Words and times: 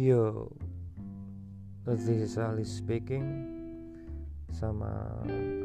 Yo, 0.00 0.48
this 1.84 2.08
is 2.08 2.40
Ali 2.40 2.64
speaking 2.64 3.20
sama 4.48 4.88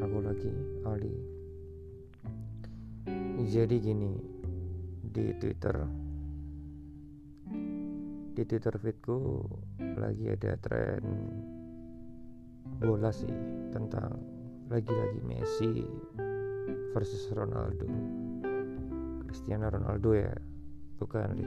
aku 0.03 0.17
lagi 0.19 0.51
Ali. 0.83 1.15
Jadi 3.47 3.79
gini 3.79 4.11
di 5.07 5.31
Twitter, 5.39 5.87
di 8.35 8.43
Twitter 8.43 8.75
feedku 8.75 9.39
lagi 9.95 10.27
ada 10.27 10.59
tren 10.59 11.03
bola 12.83 13.15
sih 13.15 13.31
tentang 13.71 14.19
lagi-lagi 14.67 15.23
Messi 15.23 15.79
versus 16.91 17.23
Ronaldo, 17.31 17.87
Cristiano 19.31 19.71
Ronaldo 19.71 20.11
ya, 20.11 20.35
bukan 20.99 21.39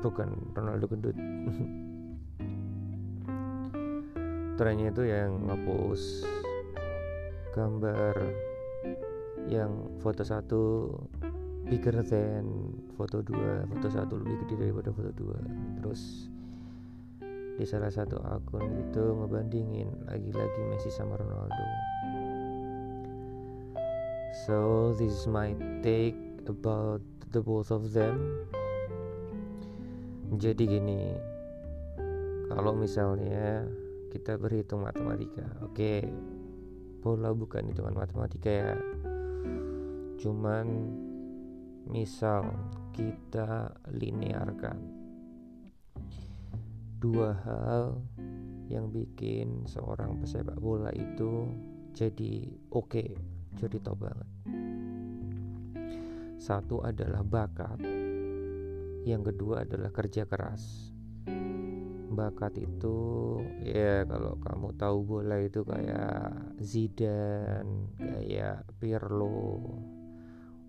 bukan 0.00 0.28
Ronaldo 0.56 0.88
gendut. 0.88 1.16
Trennya 4.56 4.92
itu 4.92 5.02
yang 5.08 5.48
ngepost 5.48 6.28
gambar 7.56 8.12
yang 9.48 9.72
foto 10.04 10.20
satu 10.20 10.92
bigger 11.66 12.04
than 12.04 12.76
foto 12.94 13.24
dua 13.24 13.64
foto 13.66 13.88
satu 13.88 14.20
lebih 14.20 14.36
gede 14.44 14.68
daripada 14.68 14.92
foto 14.92 15.10
dua. 15.16 15.38
Terus 15.80 16.28
di 17.56 17.64
salah 17.68 17.92
satu 17.92 18.16
akun 18.20 18.64
itu 18.88 19.00
ngebandingin 19.00 19.88
lagi-lagi 20.08 20.60
Messi 20.68 20.88
sama 20.92 21.16
Ronaldo. 21.20 21.66
So 24.48 24.92
this 24.96 25.12
is 25.12 25.28
my 25.28 25.52
take 25.84 26.16
about 26.48 27.04
the 27.32 27.40
both 27.44 27.68
of 27.68 27.92
them 27.92 28.44
jadi 30.34 30.62
gini 30.62 31.14
kalau 32.50 32.74
misalnya 32.74 33.66
kita 34.10 34.38
berhitung 34.38 34.82
matematika 34.86 35.46
oke 35.62 36.06
bola 37.00 37.32
bukan 37.32 37.72
hitungan 37.72 37.96
matematika 37.96 38.50
ya. 38.52 38.72
Cuman 40.20 40.66
misal 41.88 42.44
kita 42.92 43.72
linearkan 43.88 44.76
dua 47.00 47.32
hal 47.40 48.04
yang 48.68 48.92
bikin 48.92 49.64
seorang 49.64 50.20
pesepak 50.20 50.60
bola 50.60 50.92
itu 50.92 51.48
jadi 51.96 52.52
oke 52.68 52.86
okay, 52.92 53.08
jadi 53.56 53.80
top 53.80 54.04
banget. 54.04 54.28
Satu 56.36 56.84
adalah 56.84 57.24
bakat 57.24 57.80
yang 59.08 59.24
kedua 59.24 59.64
adalah 59.64 59.88
kerja 59.92 60.28
keras. 60.28 60.92
Bakat 62.10 62.58
itu 62.58 62.98
ya 63.64 64.04
kalau 64.04 64.36
kamu 64.42 64.74
tahu 64.76 64.98
bola 65.06 65.40
itu 65.40 65.62
kayak 65.64 66.58
Zidane 66.60 67.96
kayak 67.96 68.66
Pirlo. 68.76 69.62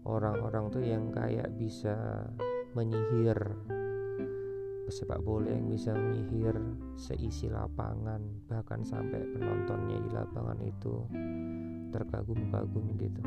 Orang-orang 0.02 0.74
tuh 0.74 0.82
yang 0.82 1.14
kayak 1.14 1.54
bisa 1.58 2.26
menyihir 2.74 3.38
pesepak 4.88 5.22
bola 5.22 5.48
yang 5.52 5.70
bisa 5.70 5.94
menyihir 5.94 6.58
seisi 7.00 7.48
lapangan 7.48 8.20
bahkan 8.50 8.82
sampai 8.84 9.24
penontonnya 9.32 10.04
di 10.04 10.10
lapangan 10.10 10.60
itu 10.64 11.06
terkagum-kagum 11.96 12.86
gitu 13.00 13.22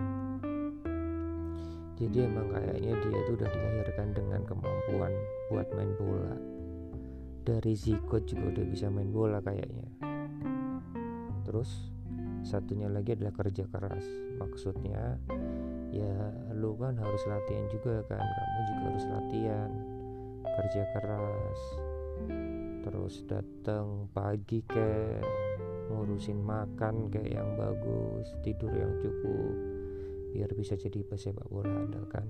jadi 1.94 2.26
emang 2.26 2.50
kayaknya 2.50 2.92
dia 2.98 3.20
tuh 3.22 3.34
udah 3.38 3.48
dilahirkan 3.54 4.08
dengan 4.10 4.42
kemampuan 4.42 5.14
buat 5.46 5.68
main 5.78 5.94
bola. 5.94 6.34
Dari 7.44 7.72
zigot 7.78 8.26
juga 8.26 8.50
udah 8.50 8.64
bisa 8.66 8.90
main 8.90 9.14
bola 9.14 9.38
kayaknya. 9.38 9.86
Terus 11.46 11.70
satunya 12.42 12.90
lagi 12.90 13.14
adalah 13.14 13.30
kerja 13.38 13.70
keras. 13.70 14.02
Maksudnya 14.42 15.22
ya 15.94 16.34
lu 16.58 16.74
kan 16.74 16.98
harus 16.98 17.22
latihan 17.30 17.66
juga 17.70 18.02
kan. 18.10 18.26
Kamu 18.26 18.60
juga 18.66 18.84
harus 18.90 19.06
latihan. 19.06 19.70
Kerja 20.42 20.82
keras. 20.98 21.60
Terus 22.82 23.14
datang 23.30 24.10
pagi 24.10 24.66
kayak 24.66 25.22
ngurusin 25.94 26.42
makan 26.42 27.06
kayak 27.06 27.38
yang 27.38 27.54
bagus 27.54 28.34
tidur 28.42 28.72
yang 28.72 28.92
cukup 28.98 29.73
biar 30.44 30.60
bisa 30.60 30.76
jadi 30.76 31.00
pesepak 31.00 31.48
bola 31.48 31.72
andalkan. 31.72 32.28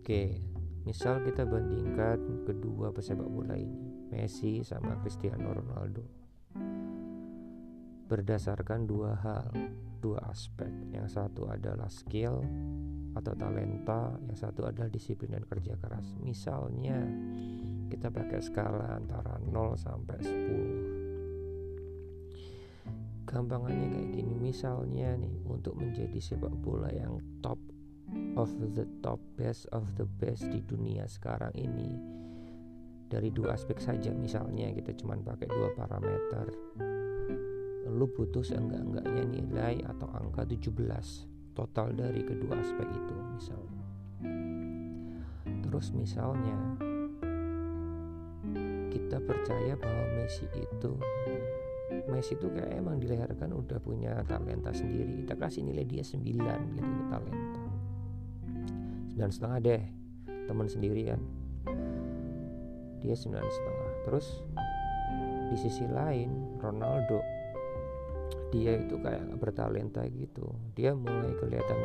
Oke, 0.00 0.40
misal 0.88 1.20
kita 1.20 1.44
bandingkan 1.44 2.48
kedua 2.48 2.88
pesepak 2.88 3.28
bola 3.28 3.52
ini, 3.52 4.08
Messi 4.08 4.64
sama 4.64 4.96
Cristiano 5.04 5.52
Ronaldo. 5.52 6.00
Berdasarkan 8.08 8.88
dua 8.88 9.12
hal, 9.20 9.52
dua 10.00 10.24
aspek. 10.32 10.72
Yang 10.88 11.20
satu 11.20 11.52
adalah 11.52 11.92
skill 11.92 12.40
atau 13.12 13.36
talenta, 13.36 14.16
yang 14.24 14.40
satu 14.40 14.72
adalah 14.72 14.88
disiplin 14.88 15.36
dan 15.36 15.44
kerja 15.44 15.76
keras. 15.76 16.16
Misalnya 16.24 16.96
kita 17.92 18.08
pakai 18.08 18.40
skala 18.40 18.96
antara 18.96 19.36
0 19.44 19.76
sampai 19.76 20.16
10 20.24 20.95
gampangannya 23.26 23.86
kayak 23.90 24.08
gini. 24.14 24.34
Misalnya 24.38 25.18
nih 25.18 25.42
untuk 25.44 25.74
menjadi 25.74 26.16
sepak 26.22 26.54
bola 26.62 26.88
yang 26.94 27.18
top 27.42 27.58
of 28.38 28.48
the 28.72 28.86
top 29.02 29.18
best 29.34 29.66
of 29.74 29.82
the 29.98 30.06
best 30.22 30.46
di 30.46 30.62
dunia 30.62 31.04
sekarang 31.10 31.50
ini 31.58 31.90
dari 33.06 33.30
dua 33.30 33.54
aspek 33.54 33.78
saja 33.78 34.10
misalnya 34.10 34.70
kita 34.74 34.94
cuma 34.98 35.18
pakai 35.18 35.46
dua 35.46 35.70
parameter 35.74 36.46
lu 37.86 38.06
butuh 38.10 38.42
seenggak-enggaknya 38.42 39.24
nilai 39.30 39.74
atau 39.86 40.10
angka 40.10 40.42
17 40.42 40.74
total 41.56 41.96
dari 41.96 42.20
kedua 42.26 42.58
aspek 42.60 42.84
itu 42.84 43.14
misalnya 43.32 43.84
terus 45.64 45.94
misalnya 45.94 46.58
kita 48.90 49.22
percaya 49.22 49.78
bahwa 49.78 50.04
Messi 50.18 50.46
itu 50.50 50.92
Messi 52.06 52.38
itu 52.38 52.46
kayak 52.46 52.70
emang 52.70 53.02
dilahirkan 53.02 53.50
udah 53.50 53.82
punya 53.82 54.22
talenta 54.30 54.70
sendiri. 54.70 55.26
Kita 55.26 55.34
kasih 55.34 55.66
nilai 55.66 55.82
dia 55.82 56.06
9 56.06 56.22
gitu 56.78 57.02
talenta. 57.10 57.62
Sembilan 59.10 59.30
setengah 59.34 59.58
deh 59.58 59.82
teman 60.46 60.68
sendiri 60.70 61.02
kan 61.10 61.20
dia 63.02 63.14
sembilan 63.14 63.46
setengah. 63.46 63.90
Terus 64.06 64.26
di 65.46 65.56
sisi 65.58 65.84
lain 65.86 66.58
Ronaldo 66.58 67.18
dia 68.54 68.78
itu 68.78 68.98
kayak 69.02 69.38
bertalenta 69.42 70.06
gitu. 70.06 70.46
Dia 70.78 70.94
mulai 70.94 71.34
kelihatan 71.38 71.80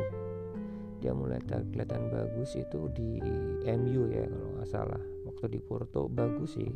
dia 1.02 1.10
mulai 1.10 1.42
kelihatan 1.42 2.14
bagus 2.14 2.54
itu 2.54 2.86
di 2.94 3.18
MU 3.66 4.06
ya 4.06 4.22
kalau 4.30 4.48
nggak 4.54 4.70
salah. 4.70 5.02
Waktu 5.26 5.58
di 5.58 5.60
Porto 5.62 6.06
bagus 6.06 6.54
sih 6.54 6.70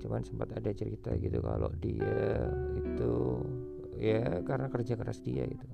cuman 0.00 0.24
sempat 0.24 0.56
ada 0.56 0.72
cerita 0.72 1.12
gitu 1.20 1.44
kalau 1.44 1.68
dia 1.76 2.48
itu 2.80 3.44
ya 4.00 4.40
karena 4.48 4.72
kerja 4.72 4.96
keras 4.96 5.20
dia 5.20 5.44
gitu 5.44 5.68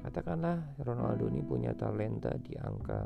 katakanlah 0.00 0.64
Ronaldo 0.80 1.28
ini 1.28 1.44
punya 1.44 1.76
talenta 1.76 2.32
di 2.40 2.56
angka 2.56 3.04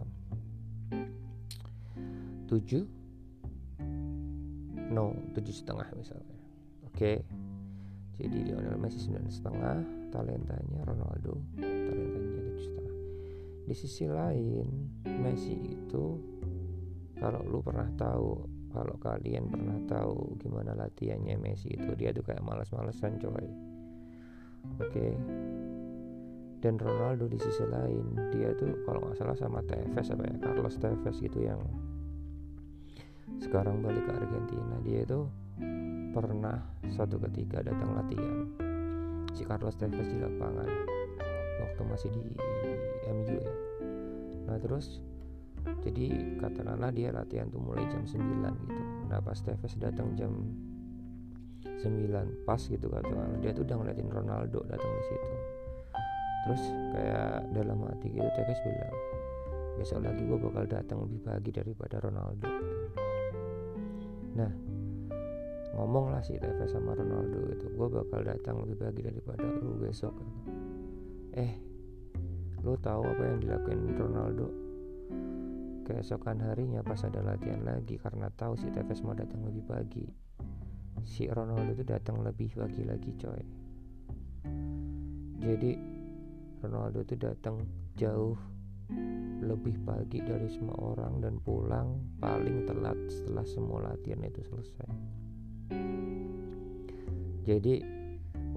7 2.46 4.94
no 4.94 5.10
tujuh 5.34 5.54
setengah 5.54 5.90
misalnya 5.98 6.38
oke 6.86 6.94
okay. 6.94 7.18
jadi 8.16 8.54
Lionel 8.54 8.78
Messi 8.78 9.02
sembilan 9.02 9.28
setengah 9.28 9.76
talentanya 10.14 10.80
Ronaldo 10.86 11.58
talentanya 11.58 12.38
tujuh 12.38 12.62
setengah 12.62 12.96
di 13.68 13.74
sisi 13.74 14.06
lain 14.06 14.66
Messi 15.18 15.58
itu 15.66 16.04
kalau 17.18 17.42
lu 17.42 17.58
pernah 17.60 17.90
tahu 17.98 18.57
kalau 18.72 18.96
kalian 19.00 19.48
pernah 19.48 19.78
tahu 19.88 20.36
gimana 20.40 20.76
latihannya 20.76 21.40
Messi 21.40 21.72
itu 21.72 21.92
dia 21.96 22.12
tuh 22.12 22.24
kayak 22.24 22.44
malas-malesan 22.44 23.16
coy. 23.20 23.46
Oke. 24.78 24.90
Okay. 24.90 25.12
dan 26.58 26.74
Ronaldo 26.74 27.30
di 27.30 27.38
sisi 27.38 27.62
lain 27.62 28.18
dia 28.34 28.50
tuh 28.58 28.82
kalau 28.82 28.98
nggak 29.06 29.14
salah 29.14 29.38
sama 29.38 29.62
Tevez 29.62 30.10
apa 30.10 30.26
ya 30.26 30.36
Carlos 30.42 30.74
Tevez 30.74 31.16
gitu 31.22 31.38
yang 31.46 31.62
sekarang 33.38 33.78
balik 33.78 34.02
ke 34.02 34.12
Argentina 34.18 34.76
dia 34.82 35.06
itu 35.06 35.30
pernah 36.10 36.58
suatu 36.90 37.20
ketika 37.30 37.62
datang 37.62 37.94
latihan. 37.94 38.48
Si 39.36 39.46
Carlos 39.46 39.78
Tevez 39.78 40.10
di 40.10 40.18
lapangan 40.18 40.66
waktu 41.62 41.82
masih 41.86 42.10
di 42.10 42.22
MU 43.06 43.38
ya. 43.38 43.54
Nah 44.50 44.58
terus 44.58 44.98
jadi 45.88 46.06
katakanlah 46.36 46.90
dia 46.92 47.08
latihan 47.14 47.48
tuh 47.48 47.62
mulai 47.62 47.86
jam 47.88 48.04
9 48.04 48.20
gitu. 48.68 48.82
Nah 49.08 49.18
pas 49.24 49.38
Tevez 49.40 49.72
datang 49.80 50.12
jam 50.18 50.32
9 51.64 52.44
pas 52.44 52.60
gitu 52.60 52.86
katakanlah. 52.92 53.40
Dia 53.40 53.56
tuh 53.56 53.64
udah 53.64 53.76
ngeliatin 53.80 54.10
Ronaldo 54.10 54.60
datang 54.68 54.92
di 54.92 55.04
situ. 55.08 55.28
Terus 56.44 56.62
kayak 56.92 57.34
dalam 57.56 57.78
hati 57.88 58.06
gitu 58.12 58.28
Tevez 58.36 58.60
bilang 58.62 58.96
besok 59.78 60.02
lagi 60.02 60.22
gue 60.26 60.38
bakal 60.42 60.64
datang 60.66 60.98
lebih 61.06 61.20
pagi 61.22 61.50
daripada 61.54 61.96
Ronaldo. 62.02 62.48
Nah 64.34 64.52
ngomonglah 65.78 66.20
si 66.20 66.34
Tevez 66.36 66.74
sama 66.74 66.98
Ronaldo 66.98 67.54
itu 67.54 67.66
gue 67.70 67.88
bakal 67.88 68.26
datang 68.26 68.60
lebih 68.66 68.76
pagi 68.76 69.00
daripada 69.06 69.46
lu 69.46 69.78
besok. 69.78 70.12
Eh 71.32 71.64
lu 72.66 72.74
tahu 72.82 73.06
apa 73.06 73.22
yang 73.22 73.38
dilakukan 73.38 73.78
Ronaldo 73.94 74.67
keesokan 75.88 76.44
harinya 76.44 76.84
pas 76.84 77.00
ada 77.00 77.24
latihan 77.24 77.64
lagi 77.64 77.96
karena 77.96 78.28
tahu 78.36 78.60
si 78.60 78.68
Tevez 78.68 79.00
mau 79.00 79.16
datang 79.16 79.40
lebih 79.48 79.64
pagi 79.64 80.04
si 81.08 81.24
Ronaldo 81.24 81.72
itu 81.72 81.88
datang 81.88 82.20
lebih 82.20 82.52
pagi 82.52 82.84
lagi 82.84 83.10
coy 83.16 83.42
jadi 85.40 85.72
Ronaldo 86.60 87.00
itu 87.08 87.16
datang 87.16 87.64
jauh 87.96 88.36
lebih 89.38 89.78
pagi 89.86 90.18
dari 90.18 90.50
semua 90.50 90.74
orang 90.74 91.22
dan 91.22 91.38
pulang 91.38 91.94
paling 92.18 92.66
telat 92.66 92.98
setelah 93.06 93.46
semua 93.46 93.78
latihan 93.92 94.26
itu 94.26 94.42
selesai. 94.42 94.90
Jadi 97.46 97.80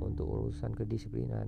untuk 0.01 0.27
urusan 0.27 0.73
kedisiplinan, 0.73 1.47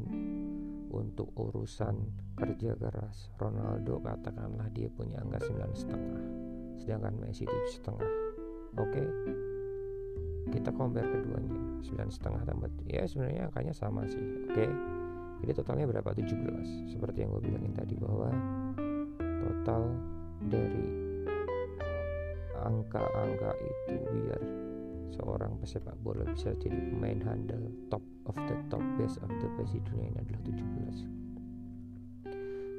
untuk 0.93 1.33
urusan 1.33 1.95
kerja 2.37 2.77
keras, 2.77 3.33
Ronaldo 3.41 3.97
katakanlah 3.99 4.69
dia 4.69 4.87
punya 4.93 5.17
angka 5.25 5.41
sembilan 5.49 5.71
setengah, 5.73 6.21
sedangkan 6.77 7.13
Messi 7.17 7.43
tujuh 7.49 7.71
setengah. 7.73 8.09
Oke, 8.77 9.03
kita 10.53 10.69
compare 10.73 11.09
keduanya 11.09 11.81
sembilan 11.81 12.09
setengah 12.13 12.41
tambah 12.45 12.69
ya 12.85 13.03
sebenarnya 13.09 13.49
angkanya 13.49 13.73
sama 13.73 14.05
sih. 14.05 14.23
Oke, 14.49 14.65
jadi 15.43 15.51
totalnya 15.59 15.85
berapa? 15.89 16.09
17 16.15 16.93
Seperti 16.93 17.25
yang 17.25 17.35
gue 17.35 17.43
bilangin 17.43 17.73
tadi 17.75 17.95
bahwa 17.99 18.31
total 19.17 19.83
dari 20.47 20.85
angka-angka 22.63 23.51
itu 23.59 23.95
biar 24.07 24.41
seorang 25.11 25.59
pesepak 25.59 25.99
bola 25.99 26.23
bisa 26.31 26.55
jadi 26.57 26.79
pemain 26.89 27.19
handal 27.21 27.69
top 27.91 28.01
of 28.29 28.35
the 28.47 28.55
top 28.71 28.83
best 28.99 29.19
of 29.23 29.29
the 29.41 29.49
best 29.59 29.71
di 29.75 29.81
dunia 29.87 30.07
ini 30.11 30.19
adalah 30.19 30.41
17 30.47 31.23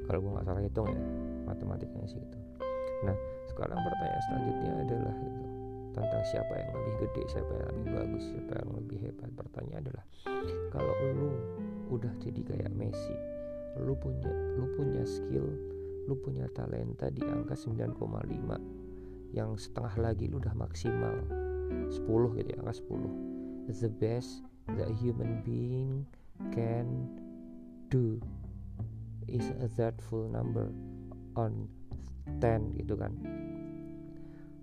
kalau 0.05 0.19
gue 0.21 0.31
nggak 0.37 0.45
salah 0.45 0.61
hitung 0.61 0.87
ya 0.89 1.01
matematikanya 1.49 2.07
sih 2.09 2.21
itu 2.21 2.39
nah 3.05 3.15
sekarang 3.49 3.79
pertanyaan 3.79 4.21
selanjutnya 4.27 4.71
adalah 4.83 5.15
gitu, 5.15 5.43
tentang 5.95 6.23
siapa 6.27 6.53
yang 6.59 6.71
lebih 6.75 6.93
gede 7.07 7.23
siapa 7.31 7.51
yang 7.55 7.67
lebih 7.71 7.87
bagus 7.95 8.23
siapa 8.35 8.51
yang 8.59 8.71
lebih 8.75 8.97
hebat. 8.99 9.31
Pertanyaan 9.31 9.81
adalah 9.87 10.05
kalau 10.75 10.95
lu 11.15 11.31
udah 11.87 12.11
jadi 12.19 12.41
kayak 12.43 12.71
Messi 12.75 13.15
lu 13.79 13.95
punya 13.95 14.31
lu 14.59 14.67
punya 14.75 15.03
skill 15.07 15.47
lu 16.05 16.15
punya 16.19 16.47
talenta 16.51 17.07
di 17.09 17.23
angka 17.23 17.55
9,5 17.55 19.35
yang 19.35 19.55
setengah 19.55 19.95
lagi 19.99 20.27
lu 20.27 20.39
udah 20.39 20.55
maksimal 20.55 21.15
10 21.91 21.95
gitu 22.39 22.49
ya 22.51 22.57
angka 22.59 22.75
10 22.83 23.71
It's 23.71 23.81
the 23.81 23.89
best 23.89 24.45
that 24.73 24.89
human 24.97 25.45
being 25.45 26.05
can 26.49 27.05
do 27.93 28.17
is 29.29 29.45
a 29.61 29.69
that 29.77 29.93
full 30.09 30.25
number 30.25 30.73
on 31.37 31.69
10 32.41 32.73
gitu 32.81 32.97
kan. 32.97 33.13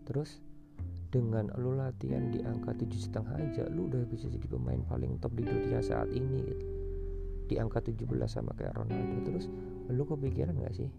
Terus 0.02 0.42
dengan 1.12 1.52
lu 1.60 1.76
latihan 1.76 2.32
di 2.32 2.40
angka 2.42 2.72
tujuh 2.72 2.98
setengah 2.98 3.36
aja 3.36 3.64
lu 3.68 3.86
udah 3.86 4.02
bisa 4.08 4.26
jadi 4.32 4.48
pemain 4.48 4.80
paling 4.88 5.20
top 5.20 5.36
di 5.36 5.44
dunia 5.46 5.78
saat 5.78 6.10
ini 6.10 6.38
gitu. 6.50 6.66
Di 7.52 7.60
angka 7.60 7.84
17 7.84 8.08
sama 8.26 8.56
kayak 8.56 8.74
Ronaldo. 8.74 9.22
Terus 9.28 9.46
lu 9.92 10.02
kepikiran 10.08 10.56
gak 10.56 10.74
sih? 10.74 10.90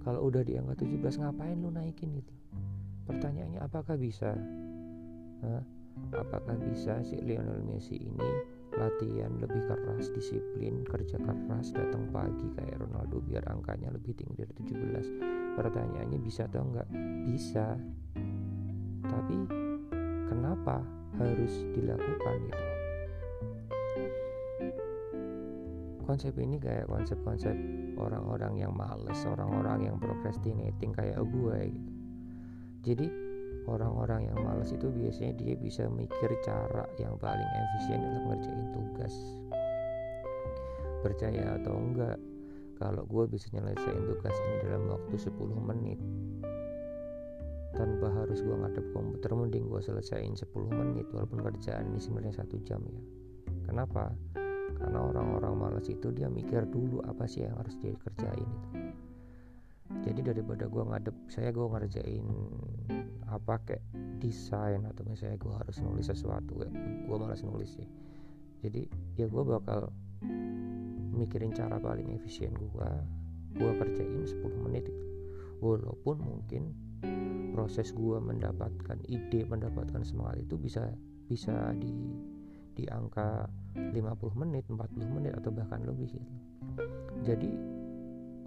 Kalau 0.00 0.28
udah 0.28 0.44
di 0.44 0.56
angka 0.56 0.84
17 0.84 1.20
ngapain 1.20 1.56
lu 1.60 1.72
naikin 1.72 2.14
itu 2.14 2.32
pertanyaannya 3.10 3.60
apakah 3.64 3.98
bisa? 3.98 4.38
Hah? 5.42 5.64
Apakah 6.14 6.56
bisa 6.58 7.00
si 7.06 7.20
Lionel 7.22 7.62
Messi 7.62 7.96
ini 7.96 8.30
latihan 8.74 9.34
lebih 9.42 9.66
keras 9.66 10.08
disiplin 10.14 10.86
kerja 10.86 11.18
keras 11.18 11.74
datang 11.74 12.06
pagi 12.14 12.48
kayak 12.54 12.80
Ronaldo 12.80 13.18
biar 13.18 13.44
angkanya 13.50 13.90
lebih 13.90 14.14
tinggi 14.14 14.46
dari 14.46 14.54
17 14.54 15.58
pertanyaannya 15.58 16.18
bisa 16.22 16.46
atau 16.46 16.62
enggak? 16.62 16.88
Bisa. 17.26 17.66
Tapi 19.10 19.36
kenapa 20.30 20.80
harus 21.18 21.54
dilakukan 21.74 22.36
gitu? 22.46 22.64
Konsep 26.06 26.34
ini 26.42 26.58
kayak 26.58 26.90
konsep-konsep 26.90 27.54
orang-orang 27.94 28.58
yang 28.58 28.74
males 28.74 29.22
orang-orang 29.30 29.86
yang 29.86 29.96
procrastinating 30.02 30.90
kayak 30.90 31.22
gue 31.22 31.58
gitu. 31.70 31.92
Jadi 32.80 33.29
orang-orang 33.68 34.30
yang 34.32 34.38
malas 34.40 34.72
itu 34.72 34.88
biasanya 34.88 35.36
dia 35.36 35.54
bisa 35.58 35.88
mikir 35.90 36.30
cara 36.40 36.88
yang 36.96 37.18
paling 37.20 37.48
efisien 37.48 38.00
dalam 38.00 38.24
ngerjain 38.32 38.66
tugas. 38.72 39.14
Percaya 41.00 41.56
atau 41.60 41.74
enggak 41.76 42.16
kalau 42.80 43.04
gue 43.04 43.24
bisa 43.28 43.52
nyelesain 43.52 44.04
tugas 44.08 44.32
ini 44.32 44.56
dalam 44.64 44.88
waktu 44.88 45.16
10 45.20 45.36
menit 45.68 46.00
tanpa 47.76 48.10
harus 48.10 48.42
gue 48.42 48.56
ngadep 48.56 48.82
komputer 48.92 49.30
mending 49.36 49.68
gue 49.70 49.80
selesaiin 49.84 50.34
10 50.34 50.48
menit 50.68 51.06
walaupun 51.12 51.44
kerjaan 51.44 51.92
ini 51.92 52.00
sebenarnya 52.02 52.42
satu 52.42 52.56
jam 52.66 52.82
ya. 52.88 53.02
Kenapa? 53.68 54.10
Karena 54.80 54.98
orang-orang 55.12 55.54
malas 55.54 55.86
itu 55.92 56.08
dia 56.10 56.32
mikir 56.32 56.64
dulu 56.66 57.04
apa 57.04 57.28
sih 57.28 57.44
yang 57.44 57.54
harus 57.60 57.76
dia 57.78 57.92
kerjain 58.00 58.48
itu. 58.48 58.68
Jadi 60.00 60.20
daripada 60.32 60.64
gue 60.70 60.82
ngadep 60.86 61.16
saya 61.28 61.52
gue 61.52 61.66
ngerjain 61.66 62.24
apa 63.30 63.62
kayak 63.62 63.84
desain 64.18 64.82
atau 64.82 65.06
misalnya 65.06 65.38
gue 65.38 65.54
harus 65.54 65.76
nulis 65.78 66.10
sesuatu 66.10 66.58
ya 66.58 66.70
gue 67.06 67.16
malas 67.16 67.46
nulis 67.46 67.78
sih. 67.78 67.88
Jadi 68.60 68.90
ya 69.16 69.30
gue 69.30 69.42
bakal 69.46 69.88
mikirin 71.14 71.54
cara 71.54 71.78
paling 71.78 72.10
efisien 72.18 72.52
gue 72.52 72.90
gue 73.56 73.70
kerjain 73.78 74.26
10 74.26 74.66
menit. 74.66 74.90
Walaupun 75.62 76.16
mungkin 76.18 76.74
proses 77.54 77.94
gue 77.94 78.18
mendapatkan 78.18 78.98
ide 79.06 79.46
mendapatkan 79.46 80.02
semangat 80.02 80.42
itu 80.44 80.58
bisa 80.58 80.90
bisa 81.30 81.72
di 81.78 81.94
di 82.74 82.84
angka 82.90 83.46
50 83.76 83.94
menit 84.42 84.66
40 84.66 85.16
menit 85.16 85.32
atau 85.38 85.54
bahkan 85.54 85.82
lebih 85.86 86.10
gitu. 86.10 86.32
Jadi 87.22 87.50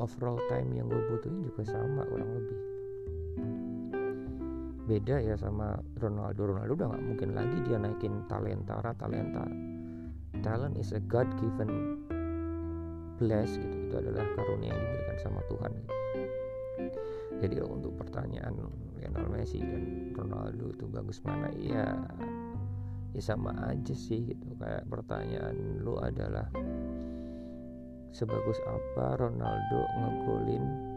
overall 0.02 0.42
time 0.52 0.74
yang 0.76 0.90
gue 0.90 1.02
butuhin 1.14 1.46
juga 1.46 1.64
sama 1.70 2.04
kurang 2.10 2.34
lebih 2.34 2.74
beda 4.94 5.18
ya 5.26 5.34
sama 5.34 5.74
Ronaldo. 5.98 6.54
Ronaldo 6.54 6.78
udah 6.78 6.88
nggak 6.94 7.06
mungkin 7.10 7.30
lagi 7.34 7.58
dia 7.66 7.82
naikin 7.82 8.30
talenta 8.30 8.78
karena 8.78 8.94
talenta. 8.94 9.46
Talent 10.46 10.78
is 10.78 10.94
a 10.94 11.02
God 11.10 11.26
given 11.42 11.98
bless 13.18 13.58
gitu. 13.58 13.90
Itu 13.90 13.96
adalah 13.98 14.22
karunia 14.38 14.70
yang 14.70 14.78
diberikan 14.86 15.18
sama 15.18 15.42
Tuhan 15.50 15.72
gitu. 15.74 15.94
jadi 17.42 17.60
untuk 17.66 17.94
pertanyaan 17.98 18.56
Lionel 18.98 19.28
Messi 19.34 19.60
dan 19.60 20.14
Ronaldo 20.14 20.70
itu 20.74 20.86
bagus 20.88 21.20
mana? 21.26 21.50
Ya 21.58 22.06
ya 23.18 23.22
sama 23.22 23.50
aja 23.66 23.98
sih 23.98 24.30
gitu. 24.30 24.54
Kayak 24.62 24.86
pertanyaan 24.94 25.82
lu 25.82 25.98
adalah 25.98 26.54
sebagus 28.14 28.62
apa 28.70 29.18
Ronaldo 29.18 29.82
ngegolin 29.98 30.93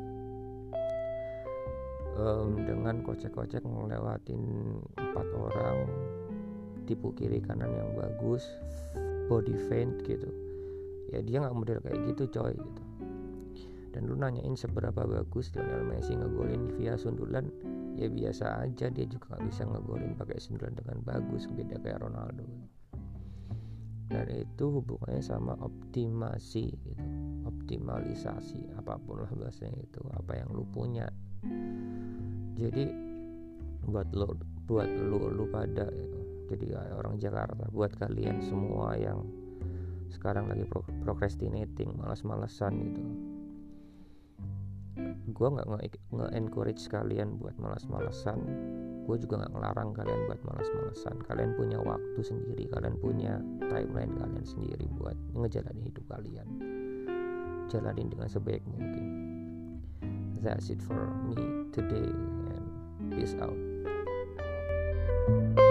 um, 2.17 2.57
dengan 2.65 3.05
kocek-kocek 3.05 3.63
ngelewatin 3.63 4.43
empat 4.97 5.27
orang 5.37 5.89
tipu 6.89 7.13
kiri 7.13 7.43
kanan 7.43 7.71
yang 7.73 7.91
bagus 7.95 8.45
body 9.29 9.55
feint 9.69 10.03
gitu. 10.07 10.31
Ya 11.13 11.23
dia 11.23 11.43
nggak 11.45 11.57
model 11.57 11.79
kayak 11.85 12.01
gitu 12.15 12.25
coy 12.41 12.55
gitu. 12.57 12.83
Dan 13.95 14.13
lu 14.13 14.17
nanyain 14.19 14.53
seberapa 14.59 15.09
bagus 15.09 15.49
Lionel 15.57 15.89
Messi 15.89 16.13
ngegolin 16.13 16.69
via 16.77 17.01
sundulan 17.01 17.49
ya 17.97 18.13
biasa 18.13 18.69
aja 18.69 18.93
dia 18.93 19.07
juga 19.09 19.33
nggak 19.33 19.45
bisa 19.49 19.65
ngegolin 19.65 20.13
pakai 20.21 20.37
sundulan 20.37 20.77
dengan 20.77 21.01
bagus 21.05 21.49
beda 21.49 21.81
kayak 21.81 22.05
Ronaldo. 22.05 22.45
Dan 24.07 24.31
itu 24.31 24.65
hubungannya 24.79 25.19
sama 25.19 25.59
optimasi 25.59 26.71
gitu 26.71 27.36
optimalisasi 27.67 28.79
apa 28.79 28.95
pun 29.03 29.27
lah 29.27 29.33
bahasanya 29.35 29.83
itu 29.83 29.99
apa 30.15 30.39
yang 30.39 30.55
lu 30.55 30.63
punya. 30.71 31.11
Jadi 32.55 32.87
buat 33.91 34.07
lo 34.15 34.39
buat 34.71 34.87
lu 34.87 35.35
lu 35.35 35.51
pada 35.51 35.91
jadi 36.47 36.79
orang 36.95 37.19
Jakarta 37.19 37.67
buat 37.75 37.91
kalian 37.99 38.39
semua 38.39 38.95
yang 38.95 39.27
sekarang 40.15 40.47
lagi 40.47 40.63
pro 40.71 40.87
procrastinating 41.03 41.91
malas-malesan 41.99 42.73
gitu. 42.87 43.03
Gue 45.35 45.49
nggak 45.51 45.67
nge-encourage 46.15 46.87
kalian 46.87 47.35
buat 47.43 47.59
malas-malesan 47.59 48.39
gue 49.07 49.17
juga 49.23 49.39
nggak 49.43 49.53
ngelarang 49.55 49.91
kalian 49.95 50.21
buat 50.27 50.41
malas-malesan 50.43 51.15
kalian 51.31 51.55
punya 51.55 51.79
waktu 51.79 52.21
sendiri 52.27 52.67
kalian 52.75 52.99
punya 52.99 53.39
timeline 53.71 54.11
kalian 54.19 54.43
sendiri 54.43 54.83
buat 54.99 55.15
ngejalanin 55.31 55.87
hidup 55.87 56.07
kalian 56.11 56.49
jalanin 57.71 58.11
dengan 58.11 58.29
sebaik 58.31 58.63
mungkin. 58.67 59.05
That's 60.41 60.71
it 60.71 60.79
for 60.79 61.11
me 61.27 61.67
today 61.75 62.07
and 62.55 62.65
peace 63.11 63.35
out. 63.43 63.57
thank 65.27 65.59
you 65.59 65.66